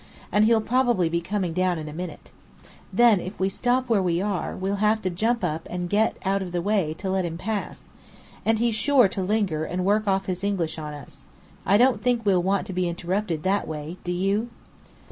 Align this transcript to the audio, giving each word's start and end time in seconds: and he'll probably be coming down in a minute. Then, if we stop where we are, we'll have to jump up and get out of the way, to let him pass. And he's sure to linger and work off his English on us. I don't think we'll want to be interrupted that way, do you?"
and 0.31 0.45
he'll 0.45 0.59
probably 0.61 1.09
be 1.09 1.21
coming 1.21 1.53
down 1.53 1.77
in 1.77 1.87
a 1.87 1.93
minute. 1.93 2.31
Then, 2.91 3.19
if 3.19 3.39
we 3.39 3.49
stop 3.49 3.87
where 3.87 4.01
we 4.01 4.19
are, 4.19 4.55
we'll 4.55 4.77
have 4.77 4.99
to 5.03 5.11
jump 5.11 5.43
up 5.43 5.67
and 5.69 5.91
get 5.91 6.17
out 6.25 6.41
of 6.41 6.51
the 6.53 6.59
way, 6.63 6.95
to 6.95 7.07
let 7.11 7.23
him 7.23 7.37
pass. 7.37 7.87
And 8.43 8.57
he's 8.57 8.73
sure 8.73 9.07
to 9.09 9.21
linger 9.21 9.63
and 9.63 9.85
work 9.85 10.07
off 10.07 10.25
his 10.25 10.43
English 10.43 10.79
on 10.79 10.95
us. 10.95 11.25
I 11.67 11.77
don't 11.77 12.01
think 12.01 12.25
we'll 12.25 12.41
want 12.41 12.65
to 12.65 12.73
be 12.73 12.89
interrupted 12.89 13.43
that 13.43 13.67
way, 13.67 13.97
do 14.03 14.11
you?" 14.11 14.49